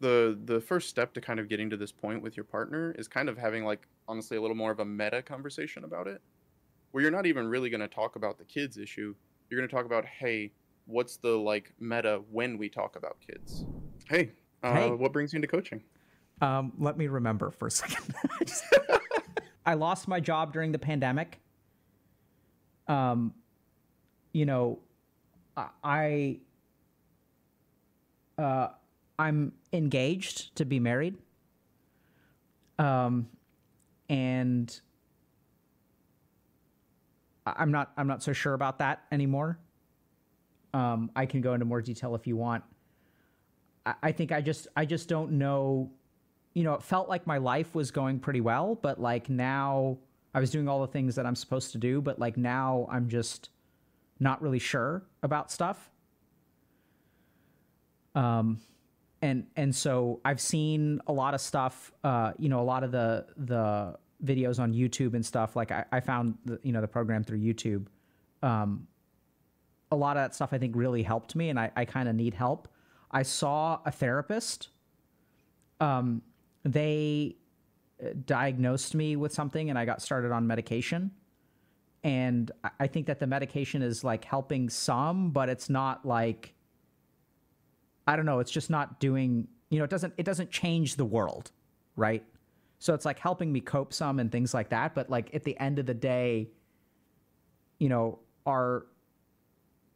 [0.00, 3.08] the the first step to kind of getting to this point with your partner is
[3.08, 6.20] kind of having like honestly a little more of a meta conversation about it
[6.92, 9.14] where you're not even really going to talk about the kids issue
[9.50, 10.52] you're going to talk about hey
[10.86, 13.64] what's the like meta when we talk about kids
[14.08, 14.30] hey,
[14.62, 14.90] uh, Hey.
[14.90, 15.82] what brings you into coaching
[16.40, 18.14] Um, let me remember for a second.
[19.66, 21.40] I lost my job during the pandemic.
[22.86, 23.34] Um,
[24.32, 24.78] you know,
[25.56, 26.38] I, I
[28.40, 28.68] uh,
[29.18, 31.16] I'm engaged to be married.
[32.78, 33.28] Um,
[34.08, 34.80] and
[37.46, 39.58] I'm not I'm not so sure about that anymore.
[40.74, 42.62] Um, I can go into more detail if you want.
[43.86, 45.90] I, I think I just I just don't know
[46.54, 49.96] you know, it felt like my life was going pretty well, but like now
[50.34, 53.08] I was doing all the things that I'm supposed to do, but like now I'm
[53.08, 53.50] just
[54.18, 55.90] not really sure about stuff.
[58.14, 58.60] Um
[59.22, 62.92] and and so I've seen a lot of stuff uh you know a lot of
[62.92, 66.88] the the videos on YouTube and stuff like I, I found the, you know the
[66.88, 67.86] program through YouTube
[68.42, 68.86] um
[69.90, 72.14] a lot of that stuff I think really helped me and I, I kind of
[72.14, 72.68] need help.
[73.10, 74.68] I saw a therapist
[75.80, 76.22] um,
[76.64, 77.36] they
[78.02, 81.12] uh, diagnosed me with something and I got started on medication.
[82.04, 86.54] And I- I think that the medication is like helping some, but it's not like
[88.08, 91.04] I don't know, it's just not doing, you know, it doesn't it doesn't change the
[91.04, 91.52] world,
[91.94, 92.24] right?
[92.78, 95.58] So it's like helping me cope some and things like that, but like at the
[95.60, 96.48] end of the day,
[97.78, 98.86] you know, our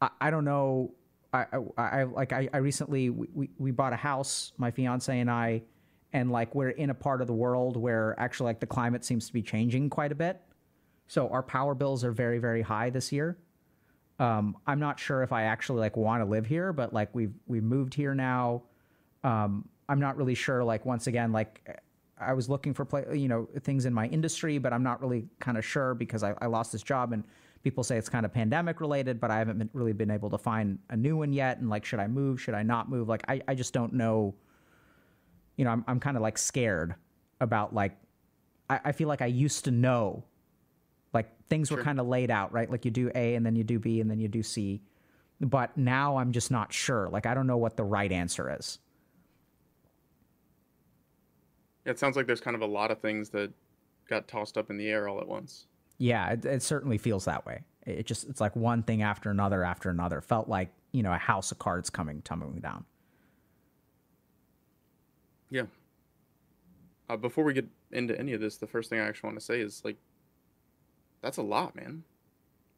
[0.03, 0.93] I, I don't know
[1.33, 1.47] I,
[1.79, 5.31] I, I like I, I recently we, we, we bought a house, my fiance and
[5.31, 5.63] I,
[6.13, 9.27] and like we're in a part of the world where actually like the climate seems
[9.29, 10.39] to be changing quite a bit.
[11.07, 13.39] So our power bills are very, very high this year.
[14.19, 17.35] Um, I'm not sure if I actually like want to live here, but like we've
[17.47, 18.63] we've moved here now.
[19.25, 20.63] Um, I'm not really sure.
[20.63, 21.83] Like once again, like
[22.21, 25.27] I was looking for play, you know, things in my industry, but I'm not really
[25.41, 27.25] kind of sure because I, I lost this job and
[27.63, 30.39] people say it's kind of pandemic related, but I haven't been, really been able to
[30.39, 31.59] find a new one yet.
[31.59, 32.41] And like, should I move?
[32.41, 33.09] Should I not move?
[33.09, 34.35] Like, I, I just don't know.
[35.57, 36.95] You know, I'm, I'm kind of like scared
[37.41, 37.97] about like,
[38.71, 40.25] I, I feel like I used to know,
[41.13, 42.71] like things were kind of laid out, right?
[42.71, 44.81] Like you do A and then you do B and then you do C.
[45.41, 47.09] But now I'm just not sure.
[47.11, 48.79] Like, I don't know what the right answer is.
[51.85, 53.51] Yeah, it sounds like there's kind of a lot of things that
[54.09, 55.67] got tossed up in the air all at once.
[55.99, 57.65] Yeah, it, it certainly feels that way.
[57.87, 60.21] It it just it's like one thing after another after another.
[60.21, 62.85] Felt like you know a house of cards coming tumbling down.
[65.51, 65.65] Yeah.
[67.11, 69.45] Uh, before we get into any of this, the first thing I actually want to
[69.45, 69.97] say is like,
[71.23, 72.05] that's a lot, man.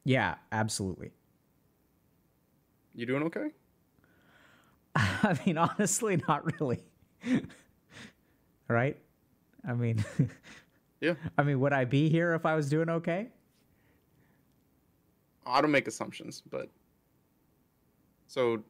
[0.05, 1.11] Yeah, absolutely.
[2.95, 3.49] You doing okay?
[4.95, 6.85] I mean, honestly, not really.
[8.69, 8.97] right?
[9.67, 10.05] I mean,
[11.05, 11.15] Yeah.
[11.37, 13.29] I mean, would I be here if I was doing okay?
[15.45, 16.71] I don't make assumptions, but
[18.27, 18.65] so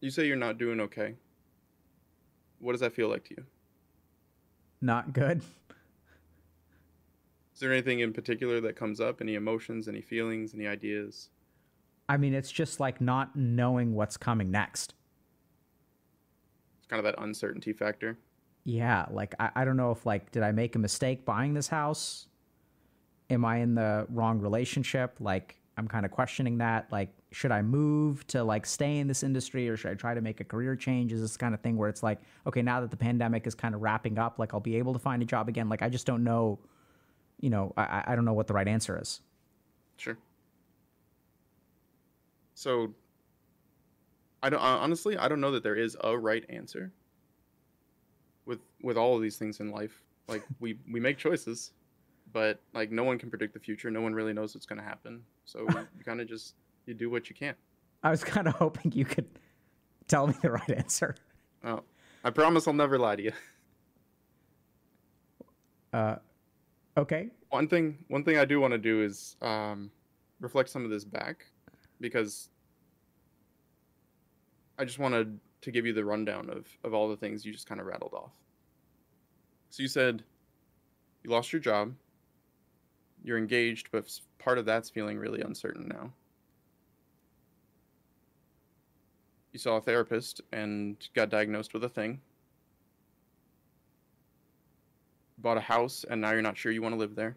[0.00, 1.14] you say you're not doing okay.
[2.58, 3.44] What does that feel like to you?
[4.82, 5.40] Not good.
[7.56, 9.22] Is there anything in particular that comes up?
[9.22, 11.30] Any emotions, any feelings, any ideas?
[12.06, 14.92] I mean, it's just like not knowing what's coming next.
[16.76, 18.18] It's kind of that uncertainty factor.
[18.64, 21.66] Yeah, like I, I don't know if like did I make a mistake buying this
[21.66, 22.26] house?
[23.30, 25.16] Am I in the wrong relationship?
[25.18, 26.92] Like I'm kind of questioning that.
[26.92, 30.20] Like should I move to like stay in this industry or should I try to
[30.20, 31.10] make a career change?
[31.10, 33.74] Is this kind of thing where it's like, okay, now that the pandemic is kind
[33.74, 35.70] of wrapping up, like I'll be able to find a job again.
[35.70, 36.58] Like I just don't know,
[37.40, 39.20] you know, I, I- don't know what the right answer is.
[39.96, 40.16] Sure.
[42.54, 42.92] So,
[44.42, 45.16] I don't honestly.
[45.16, 46.92] I don't know that there is a right answer.
[48.44, 51.72] With with all of these things in life, like we we make choices,
[52.32, 53.90] but like no one can predict the future.
[53.90, 55.22] No one really knows what's going to happen.
[55.44, 56.54] So you kind of just
[56.86, 57.54] you do what you can.
[58.02, 59.26] I was kind of hoping you could
[60.08, 61.16] tell me the right answer.
[61.64, 61.82] Oh,
[62.22, 63.32] I promise I'll never lie to you.
[65.92, 66.16] Uh,
[66.96, 67.28] okay.
[67.50, 69.90] One thing one thing I do want to do is um,
[70.40, 71.46] reflect some of this back
[72.00, 72.50] because
[74.78, 77.66] I just wanted to give you the rundown of, of all the things you just
[77.66, 78.32] kind of rattled off.
[79.70, 80.22] So you said
[81.24, 81.94] you lost your job,
[83.24, 84.08] you're engaged, but
[84.38, 86.12] part of that's feeling really uncertain now.
[89.52, 92.20] You saw a therapist and got diagnosed with a thing.
[95.38, 97.36] Bought a house and now you're not sure you want to live there.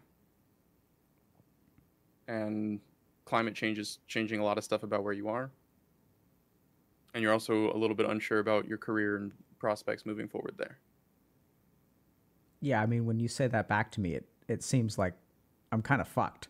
[2.28, 2.80] And
[3.24, 5.50] climate change is changing a lot of stuff about where you are.
[7.14, 10.78] And you're also a little bit unsure about your career and prospects moving forward there.
[12.60, 15.14] Yeah, I mean, when you say that back to me, it it seems like
[15.72, 16.48] I'm kind of fucked.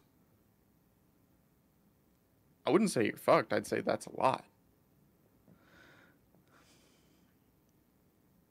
[2.66, 3.52] I wouldn't say you're fucked.
[3.52, 4.44] I'd say that's a lot.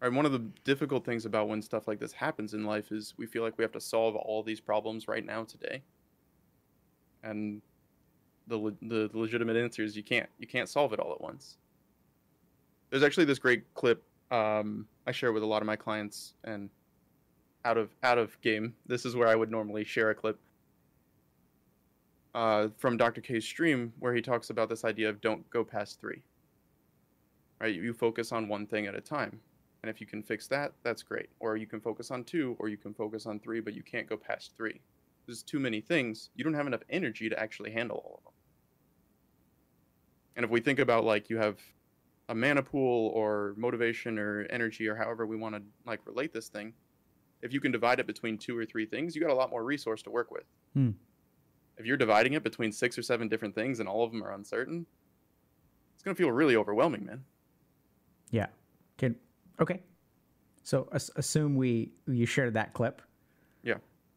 [0.01, 3.13] Right, one of the difficult things about when stuff like this happens in life is
[3.17, 5.81] we feel like we have to solve all these problems right now today.
[7.23, 7.61] And
[8.47, 10.29] the the legitimate answer is you can't.
[10.39, 11.57] You can't solve it all at once.
[12.89, 14.01] There's actually this great clip
[14.31, 16.69] um, I share with a lot of my clients, and
[17.65, 20.39] out of out of game, this is where I would normally share a clip
[22.35, 23.21] uh, from Dr.
[23.21, 26.21] K's stream where he talks about this idea of don't go past three.
[27.59, 29.41] Right, you focus on one thing at a time,
[29.81, 31.29] and if you can fix that, that's great.
[31.39, 34.07] Or you can focus on two, or you can focus on three, but you can't
[34.07, 34.81] go past three.
[35.25, 36.29] There's too many things.
[36.35, 38.33] You don't have enough energy to actually handle all of them.
[40.35, 41.59] And if we think about like you have
[42.29, 46.49] a mana pool or motivation or energy or however we want to like relate this
[46.49, 46.73] thing,
[47.41, 49.63] if you can divide it between two or three things, you got a lot more
[49.63, 50.43] resource to work with.
[50.73, 50.91] Hmm.
[51.77, 54.33] If you're dividing it between six or seven different things and all of them are
[54.33, 54.85] uncertain,
[55.93, 57.23] it's gonna feel really overwhelming, man.
[58.31, 58.47] Yeah.
[58.97, 59.15] Can
[59.61, 59.81] okay.
[60.63, 63.01] So as- assume we you shared that clip.
[63.63, 63.75] Yeah.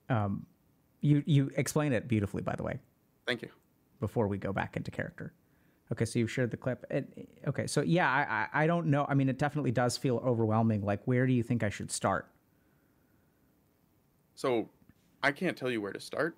[0.09, 0.47] Um,
[1.01, 2.81] you you explain it beautifully, by the way.
[3.27, 3.49] Thank you.
[4.01, 5.33] Before we go back into character.
[5.93, 6.87] Okay, so you've shared the clip.
[6.91, 7.07] And,
[7.47, 9.05] okay, so yeah, I, I I don't know.
[9.09, 10.83] I mean, it definitely does feel overwhelming.
[10.85, 12.29] Like, where do you think I should start?
[14.35, 14.71] So
[15.23, 16.37] I can't tell you where to start.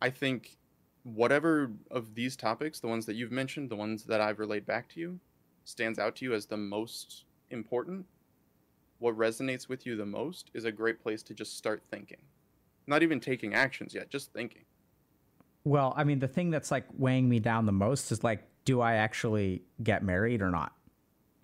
[0.00, 0.58] I think
[1.02, 4.88] whatever of these topics, the ones that you've mentioned, the ones that I've relayed back
[4.90, 5.18] to you,
[5.64, 8.04] stands out to you as the most important,
[8.98, 12.20] what resonates with you the most is a great place to just start thinking.
[12.86, 14.64] Not even taking actions yet, just thinking.
[15.64, 18.82] Well, I mean, the thing that's like weighing me down the most is like, do
[18.82, 20.72] I actually get married or not?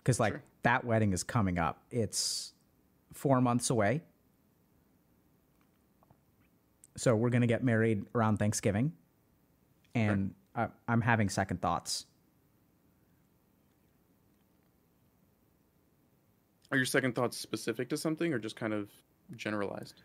[0.03, 0.43] Because like Sure.
[0.63, 1.81] that wedding is coming up.
[1.89, 2.53] It's
[3.13, 4.01] four months away.
[6.97, 8.93] So we're gonna get married around Thanksgiving,
[9.95, 12.05] and I, I'm having second thoughts.
[16.71, 18.89] Are your second thoughts specific to something or just kind of
[19.35, 20.03] generalized?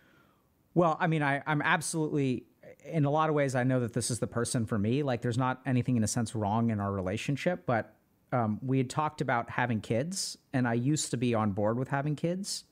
[0.75, 2.45] Well, I mean, I, I'm absolutely,
[2.85, 5.03] in a lot of ways, I know that this is the person for me.
[5.03, 7.95] Like, there's not anything in a sense wrong in our relationship, but
[8.33, 11.89] um, we had talked about having kids, and I used to be on board with
[11.89, 12.65] having kids.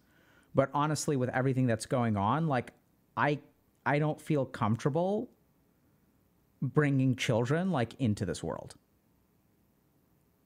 [0.55, 2.73] But honestly, with everything that's going on, like,
[3.17, 3.38] I,
[3.87, 5.31] I don't feel comfortable
[6.61, 8.75] bringing children like into this world.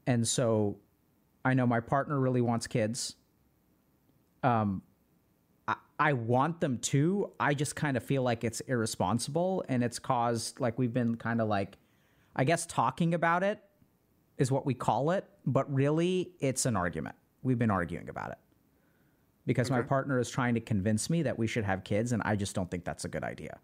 [0.07, 0.79] And so
[1.45, 3.17] I know my partner really wants kids.
[4.43, 4.83] Um,
[5.67, 7.33] I, I want them to.
[7.39, 11.41] I just kind of feel like it's irresponsible and it's caused like we've been kind
[11.41, 11.77] of like
[12.37, 13.61] I guess talking about it
[14.39, 17.17] is what we call it, but really it's an argument.
[17.43, 18.39] We've been arguing about it.
[19.45, 22.37] Because my partner is trying to convince me that we should have kids and I
[22.37, 23.59] just don't think that's a good idea.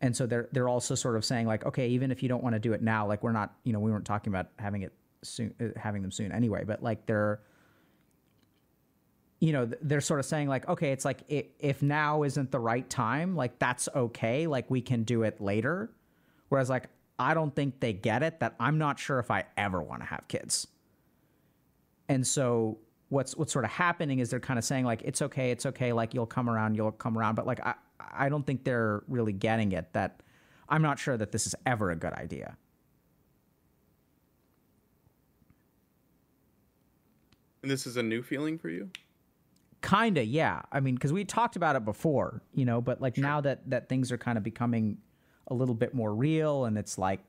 [0.00, 2.54] And so they're they're also sort of saying like, okay, even if you don't want
[2.54, 4.92] to do it now, like we're not, you know, we weren't talking about having it
[5.22, 6.64] soon, uh, having them soon anyway.
[6.64, 7.40] But like they're,
[9.40, 12.60] you know, they're sort of saying like, okay, it's like i if now isn't the
[12.60, 15.90] right time, like that's okay, like we can do it later.
[16.50, 16.88] Whereas like
[17.18, 20.06] I don't think they get it that I'm not sure if I ever want to
[20.06, 20.66] have kids.
[22.08, 22.78] And so
[23.08, 25.92] what's what's sort of happening is they're kind of saying like it's okay, it's okay,
[25.92, 27.74] like you'll come around, you'll come around, but like I
[28.12, 30.22] I don't think they're really getting it that
[30.68, 32.56] I'm not sure that this is ever a good idea.
[37.62, 38.90] And this is a new feeling for you?
[39.82, 40.62] Kinda, yeah.
[40.70, 43.88] I mean, because we talked about it before, you know, but like now that that
[43.88, 44.98] things are kind of becoming
[45.48, 47.20] a little bit more real, and it's like,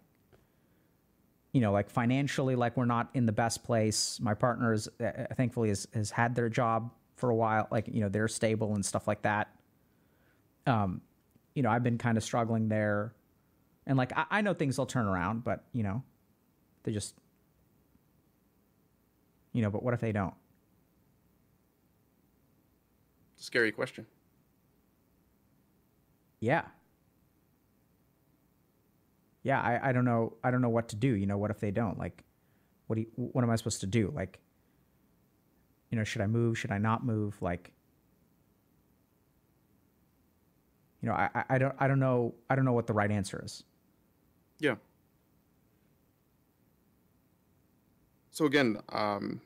[1.54, 4.20] you know, like financially, like we're not in the best place.
[4.22, 8.02] My partner is, uh, thankfully, has has had their job for a while, like you
[8.02, 9.50] know, they're stable and stuff like that.
[10.66, 11.02] Um,
[11.56, 13.14] you know, I've been kind of struggling there,
[13.86, 16.04] and like I, I know things will turn around, but you know,
[16.84, 17.16] they just,
[19.54, 20.34] you know, but what if they don't?
[23.31, 24.06] It's a scary question.
[26.40, 26.64] Yeah.
[29.44, 31.10] Yeah, I, I don't know I don't know what to do.
[31.16, 31.98] You know, what if they don't?
[31.98, 32.24] Like
[32.88, 34.12] what do you, what am I supposed to do?
[34.16, 34.40] Like
[35.90, 36.58] you know, should I move?
[36.58, 37.42] Should I not move?
[37.42, 37.72] Like
[41.02, 43.12] you know, I, I- I don't I don't know I don't know what the right
[43.12, 43.64] answer is.
[44.60, 44.76] Yeah.
[48.30, 49.42] So again, um,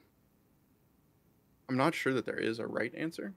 [1.67, 3.33] I'm not sure that there is a right answer,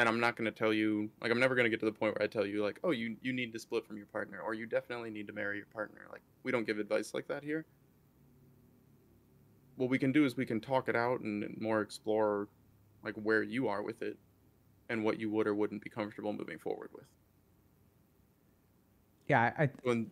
[0.00, 1.92] and I'm not going to tell you like I'm never going to get to the
[1.92, 4.40] point where I tell you like, oh, you you need to split from your partner,
[4.40, 6.02] or you definitely need to marry your partner.
[6.12, 7.66] Like we don't give advice like that here.
[9.76, 12.48] what we can do is we can talk it out and more explore
[13.04, 14.18] like where you are with it
[14.90, 17.06] and what you would or wouldn't be comfortable moving forward with.
[19.28, 20.10] Yeah, I, I When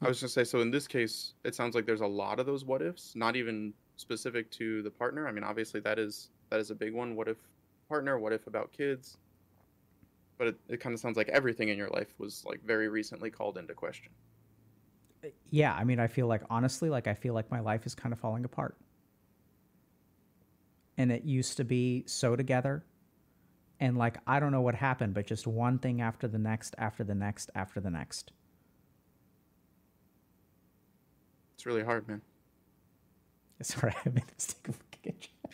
[0.00, 2.46] I was just say so in this case, it sounds like there's a lot of
[2.46, 5.28] those what ifs, not even specific to the partner.
[5.28, 7.16] I mean, obviously that is that is a big one.
[7.16, 7.38] What if
[7.88, 8.18] partner?
[8.18, 9.16] What if about kids?
[10.36, 13.30] But it, it kind of sounds like everything in your life was like very recently
[13.30, 14.12] called into question.
[15.24, 17.94] Uh, yeah, I mean, I feel like honestly, like I feel like my life is
[17.94, 18.76] kind of falling apart.
[20.96, 22.84] And it used to be so together.
[23.80, 27.04] And like I don't know what happened, but just one thing after the next, after
[27.04, 28.32] the next, after the next.
[31.54, 32.22] It's really hard, man.
[33.62, 35.48] Sorry, I made a mistake of looking at you.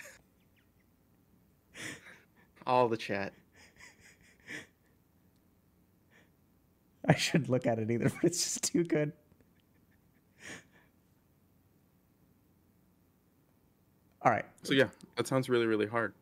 [2.66, 3.32] All the chat.
[7.08, 9.12] I shouldn't look at it either, but it's just too good.
[14.22, 14.46] All right.
[14.62, 16.14] So yeah, that sounds really really hard.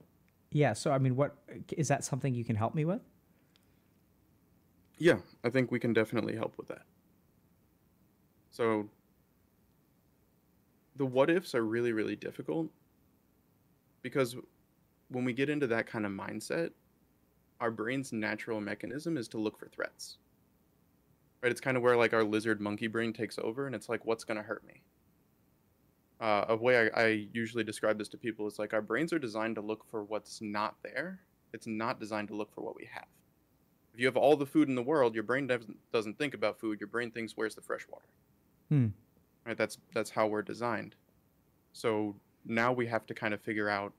[0.51, 0.73] Yeah.
[0.75, 1.37] So, I mean, what
[1.77, 3.01] is that something you can help me with?
[4.99, 6.83] Yeah, I think we can definitely help with that.
[8.51, 8.89] So
[10.97, 12.69] the what ifs are really really difficult
[14.03, 14.37] because
[15.13, 16.71] when we get into that kind of mindset,
[17.61, 20.19] our brain's natural mechanism is to look for threats.
[21.43, 21.53] Right?
[21.53, 24.25] It's kind of where like our lizard monkey brain takes over and it's like what's
[24.25, 24.83] going to hurt me?
[26.21, 29.19] Uh, a way I, I usually describe this to people is like our brains are
[29.19, 31.19] designed to look for what's not there.
[31.53, 33.07] It's not designed to look for what we have.
[33.93, 36.59] If you have all the food in the world, your brain doesn't doesn't think about
[36.59, 36.81] food.
[36.81, 38.07] Your brain thinks, "Where's the fresh water?"
[38.69, 38.87] Hmm.
[39.45, 39.57] Right?
[39.57, 40.95] That's that's how we're designed.
[41.73, 42.15] So
[42.45, 43.93] now we have to kind of figure out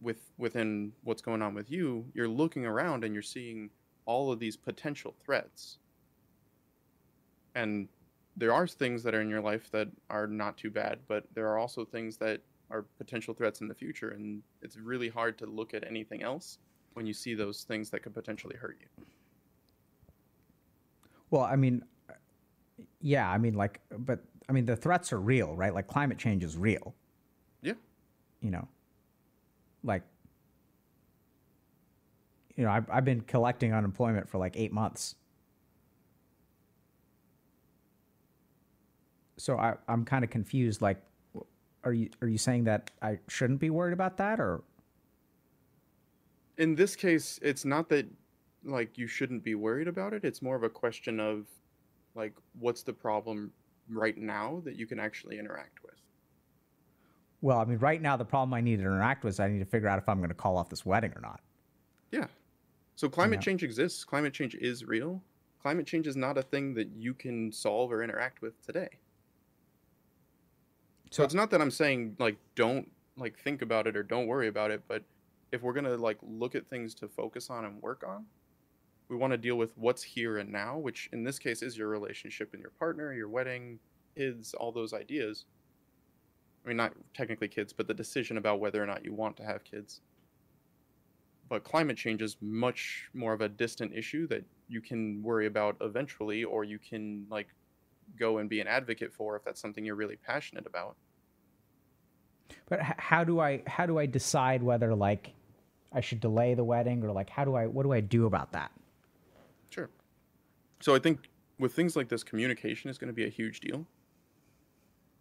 [0.00, 2.06] with within what's going on with you.
[2.14, 3.70] You're looking around and you're seeing
[4.04, 5.78] all of these potential threats,
[7.54, 7.88] and
[8.36, 11.48] there are things that are in your life that are not too bad, but there
[11.48, 15.46] are also things that are potential threats in the future, and it's really hard to
[15.46, 16.58] look at anything else
[16.94, 19.04] when you see those things that could potentially hurt you.
[21.30, 21.82] Well, I mean,
[23.00, 25.74] yeah, I mean, like, but I mean, the threats are real, right?
[25.74, 26.94] Like, climate change is real.
[27.62, 27.74] Yeah.
[28.40, 28.68] You know,
[29.86, 30.02] like,
[32.56, 35.14] you know, I've, I've been collecting unemployment for like eight months.
[39.36, 40.80] So I, I'm kind of confused.
[40.80, 41.00] Like,
[41.84, 44.62] are you are you saying that I shouldn't be worried about that, or
[46.58, 48.06] in this case, it's not that
[48.64, 50.24] like you shouldn't be worried about it.
[50.24, 51.46] It's more of a question of
[52.14, 53.52] like what's the problem
[53.88, 55.85] right now that you can actually interact with.
[57.40, 59.58] Well, I mean, right now the problem I need to interact with is I need
[59.60, 61.40] to figure out if I'm going to call off this wedding or not.
[62.10, 62.26] Yeah.
[62.96, 63.44] So climate Yeah.
[63.44, 64.04] change exists.
[64.04, 65.22] Climate change is real.
[65.60, 68.88] Climate change is not a thing that you can solve or interact with today.
[71.10, 74.26] So So- it's not that I'm saying like don't like think about it or don't
[74.26, 75.04] worry about it, but
[75.52, 78.26] if we're going to like look at things to focus on and work on,
[79.08, 81.88] we want to deal with what's here and now, which in this case is your
[81.88, 83.78] relationship and your partner, your wedding,
[84.16, 85.46] kids, all those ideas.
[86.66, 89.44] I mean, not technically kids, but the decision about whether or not you want to
[89.44, 90.00] have kids.
[91.48, 95.76] But climate change is much more of a distant issue that you can worry about
[95.80, 97.46] eventually, or you can like
[98.18, 100.96] go and be an advocate for if that's something you're really passionate about.
[102.68, 105.34] But h- how do I how do I decide whether like
[105.92, 108.50] I should delay the wedding or like how do I what do I do about
[108.52, 108.72] that?
[109.70, 109.88] Sure.
[110.80, 111.30] So I think
[111.60, 113.86] with things like this, communication is going to be a huge deal.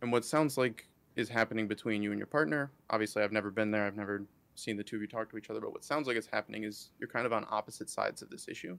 [0.01, 3.71] And what sounds like is happening between you and your partner, obviously, I've never been
[3.71, 4.23] there, I've never
[4.55, 6.63] seen the two of you talk to each other, but what sounds like is happening
[6.63, 8.77] is you're kind of on opposite sides of this issue.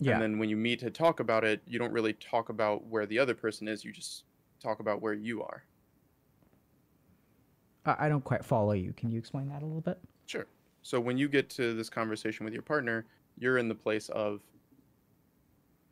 [0.00, 0.14] Yeah.
[0.14, 3.06] And then when you meet to talk about it, you don't really talk about where
[3.06, 4.24] the other person is, you just
[4.60, 5.64] talk about where you are.
[7.86, 8.92] I I don't quite follow you.
[8.92, 9.98] Can you explain that a little bit?
[10.26, 10.46] Sure.
[10.82, 13.06] So when you get to this conversation with your partner,
[13.38, 14.40] you're in the place of,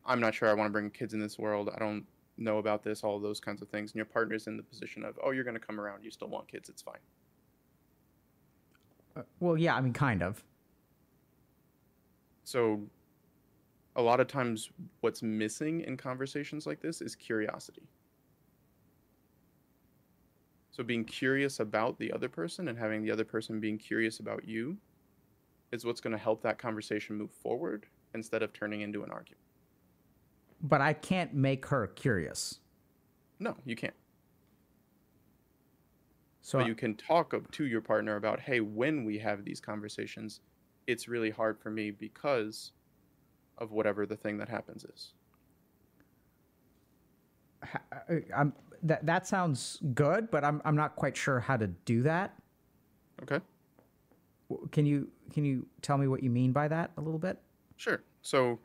[0.05, 1.71] I'm not sure I want to bring kids in this world.
[1.75, 2.05] I don't
[2.43, 3.93] know about this, all those kinds of things.
[3.93, 6.05] And your partner's in the position of, oh, you're going to come around.
[6.05, 6.69] You still want kids.
[6.69, 6.95] It's fine.
[9.17, 10.43] Uh, well, yeah, I mean kind of.
[12.45, 12.81] So
[13.97, 14.71] a lot of times
[15.01, 17.89] what's missing in conversations like this is curiosity.
[20.71, 24.49] So being curious about the other person and having the other person being curious about
[24.49, 24.79] you
[25.71, 29.41] is what's going to help that conversation move forward instead of turning into an argument.
[30.63, 32.61] But I can't make her curious.
[33.41, 33.95] No, you can't.
[36.43, 40.41] So but you can talk to your partner about, hey, when we have these conversations,
[40.87, 42.73] it's really hard for me because
[43.59, 45.15] of whatever the thing that happens is.
[47.63, 48.53] I- uh, uh, I'm
[48.85, 52.35] that that sounds good, but I'm I'm not quite sure how to do that.
[53.23, 53.39] Okay.
[54.73, 57.39] Can you can you tell me what you mean by that a little bit?
[57.77, 58.03] Sure.
[58.23, 58.59] So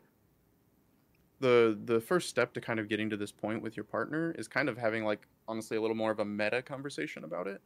[1.40, 4.48] the the first step to kind of getting to this point with your partner is
[4.48, 7.60] kind of having like honestly a little more of a meta conversation about it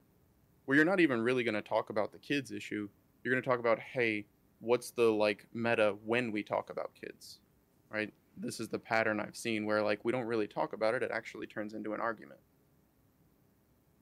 [0.64, 2.88] where you're not even really going to talk about the kids issue.
[3.22, 4.26] You're going to talk about, "Hey,
[4.60, 7.40] what's the like meta when we talk about kids?"
[7.90, 8.12] Right?
[8.36, 11.10] This is the pattern I've seen where like we don't really talk about it, it
[11.12, 12.40] actually turns into an argument.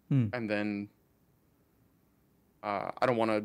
[0.08, 0.26] Hmm.
[0.32, 0.88] And then
[2.62, 3.44] uh, I don't want to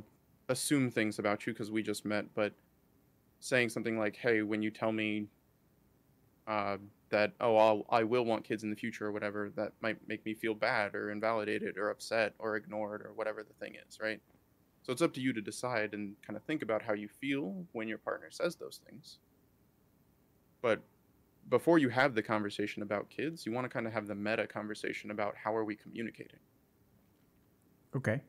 [0.50, 2.54] assume things about you because we just met, but
[3.40, 5.28] saying something like, "Hey, when you tell me
[6.48, 6.78] uh,
[7.10, 10.26] that oh I'll, I will want kids in the future or whatever, that might make
[10.26, 14.20] me feel bad or invalidated or upset or ignored or whatever the thing is, right?
[14.84, 17.66] So it's up to you to decide and kind of think about how you feel
[17.72, 19.18] when your partner says those things.
[20.62, 20.82] But
[21.50, 24.46] before you have the conversation about kids, you want to kind of have the meta
[24.46, 26.40] conversation about how are we communicating.
[27.96, 28.22] Okay.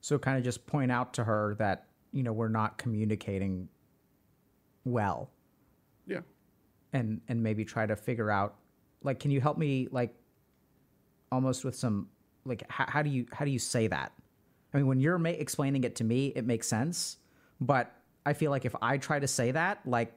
[0.00, 3.68] So kind of just point out to her that, you know, we're not communicating
[4.84, 5.30] well.
[6.92, 8.56] And and maybe try to figure out
[9.02, 10.14] like can you help me like
[11.32, 12.08] almost with some
[12.44, 14.12] like how, how do you how do you say that?
[14.72, 17.16] I mean, when you're ma- explaining it to me, it makes sense,
[17.60, 17.92] but
[18.24, 20.12] I feel like if I try to say that, like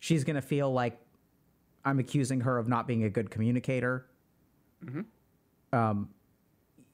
[0.00, 0.98] she's to feel like
[1.84, 4.06] I'm accusing her of not being a good communicator.
[4.84, 5.04] Mhm.
[5.72, 6.10] Um,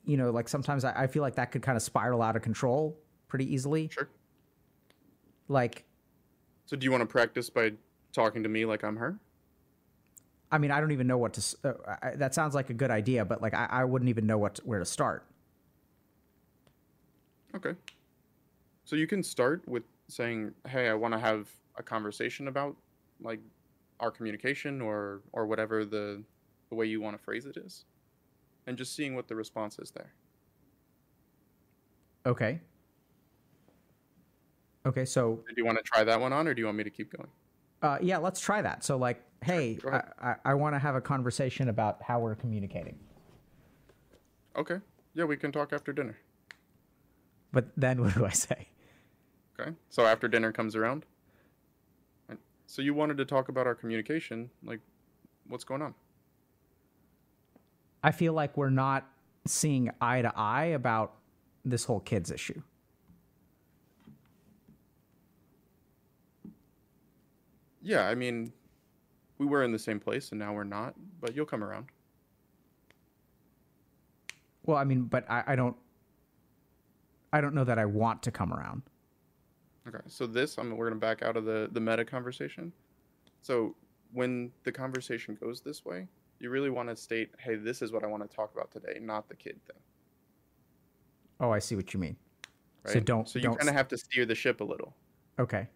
[0.04, 2.42] you know, like sometimes I, I feel like that could kind of spiral out of
[2.42, 3.88] control pretty easily.
[3.88, 4.08] Sure.
[5.48, 5.84] Like,
[6.66, 7.72] So do you want to practice by
[8.12, 9.18] talking to me like I'm her?
[10.50, 11.56] I mean, I don't even know what to.
[11.62, 14.38] Uh, I, that sounds like a good idea, but like I, I wouldn't even know
[14.38, 15.26] what to, where to start.
[17.54, 17.74] Okay.
[18.84, 22.76] So you can start with saying, "Hey, I want to have a conversation about
[23.20, 23.40] like
[24.00, 26.22] our communication or or whatever the
[26.70, 27.84] the way you want to phrase it is."
[28.66, 30.12] And just seeing what the response is there.
[32.26, 32.60] Okay.
[34.86, 36.84] Okay, so Do you want to try that one on or do you want me
[36.84, 37.28] to keep going?
[37.82, 38.84] Uh, yeah, let's try that.
[38.84, 40.02] So like, hey, I.
[40.20, 42.98] I, I want to have a conversation about how we're communicating.
[44.56, 44.78] Okay.
[45.14, 46.18] Yeah, we can talk after dinner.
[47.52, 48.68] But then what do I say?
[49.58, 49.70] Okay.
[49.90, 51.04] So after dinner comes around.
[52.66, 54.80] So you wanted to talk about our communication, like
[55.48, 55.94] what's going on?
[58.04, 59.08] I feel like we're not
[59.46, 61.14] seeing eye to eye about
[61.64, 62.60] this whole kids issue.
[67.88, 68.52] Yeah, I mean,
[69.38, 71.86] we were in the same place and now we're not, but you'll come around.
[74.66, 75.74] Well, I mean, but I, I don't.
[77.32, 78.82] I don't know that I want to come around.
[79.86, 82.72] Okay, so this, I'm, we're going to back out of the, the meta conversation.
[83.40, 83.74] So
[84.12, 86.06] when the conversation goes this way,
[86.40, 88.98] you really want to state, hey, this is what I want to talk about today,
[89.00, 89.76] not the kid thing.
[91.40, 92.16] Oh, I see what you mean.
[92.84, 92.92] Right?
[92.94, 94.94] So don't- So you don't kind of have to steer the ship a little.
[95.38, 95.68] Okay.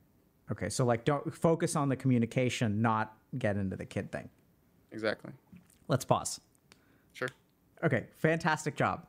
[0.52, 0.68] Okay.
[0.68, 4.28] So like, don't focus on the communication, not get into the kid thing.
[4.92, 5.32] Exactly.
[5.88, 6.40] Let's pause.
[7.14, 7.28] Sure.
[7.82, 8.04] Okay.
[8.18, 9.06] Fantastic job.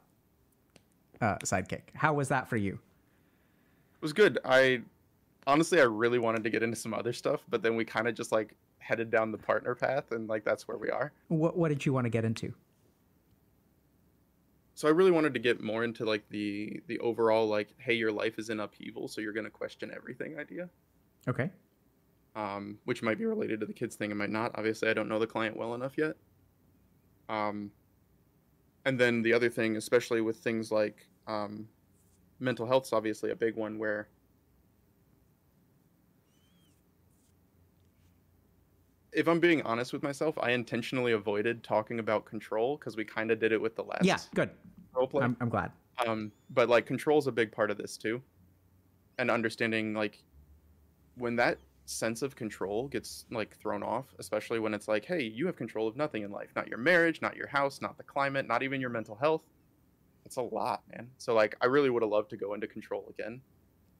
[1.21, 1.81] Uh, sidekick.
[1.93, 2.73] How was that for you?
[2.73, 4.39] It was good.
[4.43, 4.81] I
[5.45, 8.15] honestly, I really wanted to get into some other stuff, but then we kind of
[8.15, 11.11] just like headed down the partner path, and like that's where we are.
[11.27, 12.53] What What did you want to get into?
[14.75, 18.11] So I really wanted to get more into like the the overall like, hey, your
[18.11, 20.69] life is in upheaval, so you're gonna question everything idea.
[21.27, 21.49] Okay.
[22.35, 24.51] um, which might be related to the kids thing and might not.
[24.55, 26.15] Obviously, I don't know the client well enough yet.
[27.29, 27.71] Um,
[28.85, 31.67] and then the other thing, especially with things like um,
[32.39, 34.09] mental health, is obviously a big one where
[39.11, 43.31] if I'm being honest with myself, I intentionally avoided talking about control because we kind
[43.31, 44.17] of did it with the last Yeah.
[44.33, 44.49] Good.
[44.95, 45.23] role play.
[45.23, 45.71] I'm, I'm glad.
[46.05, 48.21] Um, but like control's a big part of this too,
[49.19, 50.23] and understanding like
[51.15, 55.45] when that sense of control gets like thrown off, especially when it's like, hey, you
[55.45, 58.47] have control of nothing in life, not your marriage, not your house, not the climate,
[58.47, 59.41] not even your mental health.
[60.25, 61.09] It's a lot, man.
[61.17, 63.41] So like, I really would have loved to go into control again.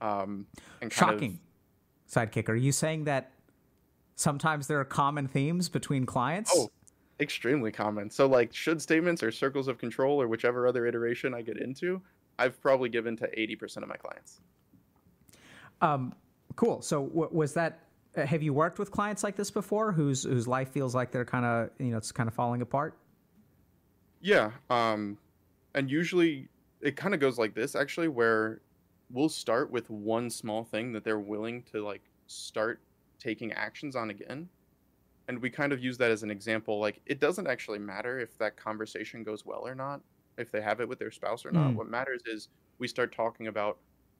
[0.01, 0.47] Um,
[0.81, 1.39] and kind of- Shocking.
[2.09, 2.47] Sidekick.
[2.49, 3.31] Are you saying that
[4.15, 6.51] sometimes there are common themes between clients?
[6.55, 6.69] Oh,
[7.19, 8.09] extremely common.
[8.09, 12.01] So like, should statements or circles of control or whichever other iteration I get into,
[12.39, 14.41] I've probably given to eighty percent of my clients.
[15.81, 16.13] Um,
[16.55, 16.81] cool.
[16.81, 17.79] So w- was that?
[18.17, 21.25] uh, Have you worked with clients like this before, whose whose life feels like they're
[21.25, 22.97] kind of you know it's kind of falling apart?
[24.21, 25.17] Yeah, um,
[25.75, 26.47] and usually
[26.81, 28.61] it kind of goes like this actually, where
[29.11, 32.81] we'll start with one small thing that they're willing to like start
[33.19, 34.49] taking actions on again,
[35.27, 36.79] and we kind of use that as an example.
[36.79, 40.01] Like, it doesn't actually matter if that conversation goes well or not,
[40.37, 41.71] if they have it with their spouse or not.
[41.71, 41.75] Mm.
[41.75, 43.77] What matters is we start talking about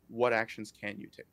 [0.10, 1.26] what actions can you take.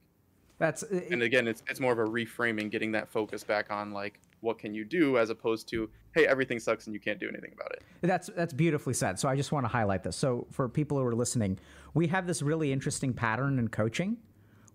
[0.60, 3.90] That's uh, And again, it's it's more of a reframing, getting that focus back on
[3.92, 7.28] like what can you do, as opposed to hey, everything sucks and you can't do
[7.28, 7.82] anything about it.
[8.02, 9.18] That's that's beautifully said.
[9.18, 10.16] So I just want to highlight this.
[10.16, 11.58] So for people who are listening,
[11.94, 14.18] we have this really interesting pattern in coaching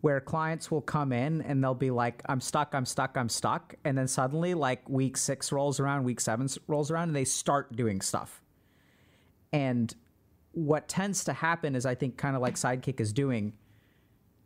[0.01, 3.75] where clients will come in and they'll be like, "I'm stuck, I'm stuck, I'm stuck,"
[3.85, 7.75] and then suddenly like week six rolls around, week seven rolls around, and they start
[7.75, 8.41] doing stuff.
[9.53, 9.93] And
[10.51, 13.53] what tends to happen is, I think, kind of like Sidekick is doing.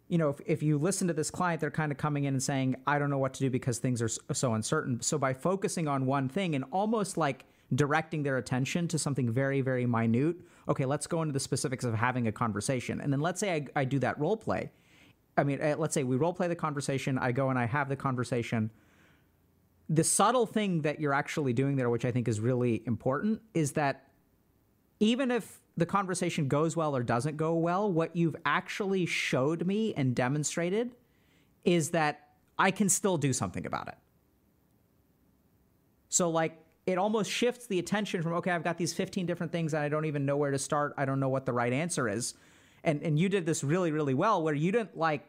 [0.09, 2.43] You know, if, if you listen to this client, they're kind of coming in and
[2.43, 5.01] saying, I don't know what to do because things are so uncertain.
[5.01, 7.45] So by focusing on one thing and almost like
[7.75, 11.93] directing their attention to something very, very minute, okay, let's go into the specifics of
[11.93, 12.99] having a conversation.
[12.99, 14.71] And then let's say I, I do that role play.
[15.37, 17.87] I mean, uh, let's say we role play the conversation, I go and I have
[17.87, 18.71] the conversation.
[19.89, 23.73] The subtle thing that you're actually doing there, which I think is really important, is
[23.73, 24.07] that
[24.99, 29.93] even if the conversation goes well or doesn't go well, what you've actually showed me
[29.95, 30.91] and demonstrated
[31.63, 33.97] is that I can still do something about it.
[36.09, 39.73] So, like, it almost shifts the attention from, okay, I've got these 15 different things
[39.73, 40.93] and I don't even know where to start.
[40.97, 42.33] I don't know what the right answer is.
[42.83, 45.23] And, and you did this really, really well where you didn't like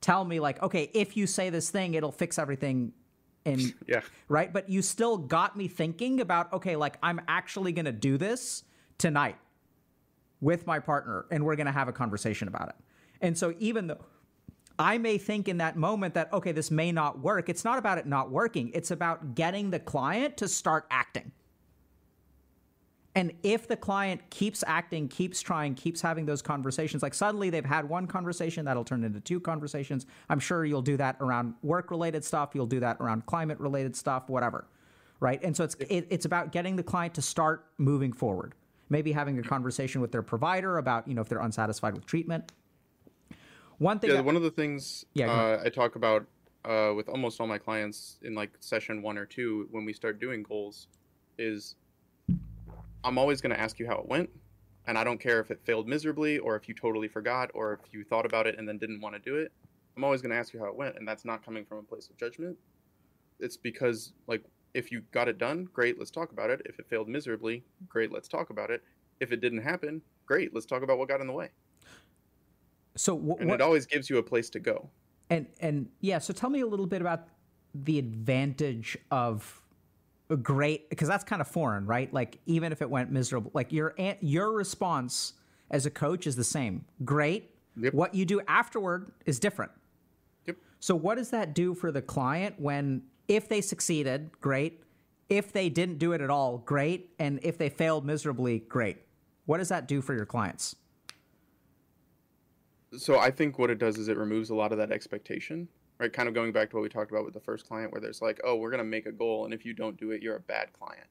[0.00, 2.92] tell me, like, okay, if you say this thing, it'll fix everything.
[3.44, 4.02] And Yeah.
[4.28, 4.52] right?
[4.52, 8.62] But you still got me thinking about, okay, like I'm actually going to do this
[8.98, 9.36] tonight
[10.40, 12.74] with my partner and we're going to have a conversation about it.
[13.20, 14.04] And so even though
[14.78, 17.98] I may think in that moment that, okay, this may not work, it's not about
[17.98, 18.70] it not working.
[18.74, 21.32] It's about getting the client to start acting.
[23.16, 27.64] And if the client keeps acting, keeps trying, keeps having those conversations, like suddenly they've
[27.64, 30.06] had one conversation that'll turn into two conversations.
[30.28, 32.50] I'm sure you'll do that around work related stuff.
[32.54, 34.66] You'll do that around climate related stuff, whatever.
[35.20, 35.40] Right.
[35.44, 38.54] And so it's, it, it's about getting the client to start moving forward.
[38.88, 42.52] Maybe having a conversation with their provider about, you know, if they're unsatisfied with treatment.
[43.78, 44.10] One thing.
[44.10, 46.26] Yeah, that- one of the things Yeah, uh, I talk about
[46.64, 50.18] uh, with almost all my clients in like session one or two when we start
[50.20, 50.88] doing goals
[51.38, 51.76] is
[53.04, 54.30] I'm always going to ask you how it went.
[54.86, 57.80] And I don't care if it failed miserably or if you totally forgot or if
[57.92, 59.52] you thought about it and then didn't want to do it.
[59.96, 60.96] I'm always going to ask you how it went.
[60.96, 62.56] And that's not coming from a place of judgment.
[63.40, 64.42] It's because, like,
[64.74, 66.62] if you got it done, great, let's talk about it.
[66.64, 68.82] If it failed miserably, great, let's talk about it.
[69.20, 71.50] If it didn't happen, great, let's talk about what got in the way.
[72.96, 74.90] so wh- And what, it always gives you a place to go.
[75.30, 77.28] And and yeah, so tell me a little bit about
[77.74, 79.60] the advantage of
[80.30, 82.12] a great because that's kind of foreign, right?
[82.12, 85.34] Like even if it went miserable, like your your response
[85.70, 86.84] as a coach is the same.
[87.04, 87.50] Great.
[87.76, 87.94] Yep.
[87.94, 89.72] What you do afterward is different.
[90.46, 90.56] Yep.
[90.80, 94.82] So what does that do for the client when if they succeeded, great.
[95.28, 97.10] If they didn't do it at all, great.
[97.18, 98.98] And if they failed miserably, great.
[99.46, 100.76] What does that do for your clients?
[102.96, 106.12] So I think what it does is it removes a lot of that expectation, right?
[106.12, 108.22] Kind of going back to what we talked about with the first client, where there's
[108.22, 110.40] like, oh, we're gonna make a goal, and if you don't do it, you're a
[110.40, 111.08] bad client,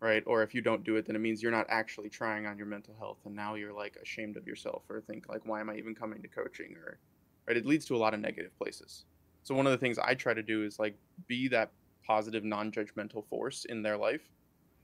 [0.00, 0.24] right?
[0.26, 2.66] Or if you don't do it, then it means you're not actually trying on your
[2.66, 5.76] mental health, and now you're like ashamed of yourself, or think like, why am I
[5.76, 6.74] even coming to coaching?
[6.76, 6.98] Or
[7.46, 9.04] right, it leads to a lot of negative places.
[9.48, 10.94] So one of the things I try to do is like
[11.26, 11.70] be that
[12.06, 14.20] positive, non-judgmental force in their life.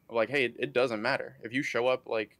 [0.09, 2.39] Like, hey, it, it doesn't matter if you show up like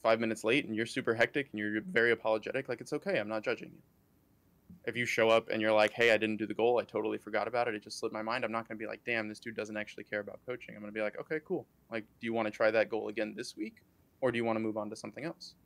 [0.00, 3.18] five minutes late and you're super hectic and you're very apologetic, like it's okay.
[3.18, 3.78] I'm not judging you.
[4.84, 7.18] If you show up and you're like, hey, I didn't do the goal, I totally
[7.18, 9.28] forgot about it, it just slipped my mind, I'm not going to be like, damn,
[9.28, 10.76] this dude doesn't actually care about coaching.
[10.76, 11.66] I'm going to be like, okay, cool.
[11.90, 13.78] Like, do you want to try that goal again this week
[14.20, 15.56] or do you want to move on to something else?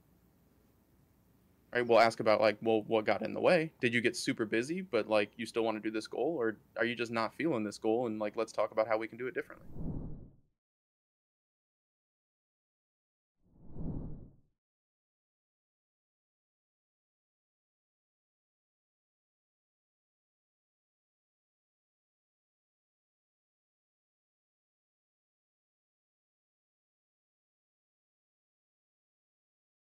[1.74, 1.87] Right?
[1.87, 3.72] We'll ask about, like, well, what got in the way?
[3.81, 6.57] Did you get super busy, but like you still want to do this goal or
[6.76, 8.07] are you just not feeling this goal?
[8.07, 9.66] And like, let's talk about how we can do it differently.